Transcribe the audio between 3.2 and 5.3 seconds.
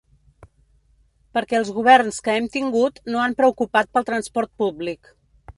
han preocupat pel transport públic.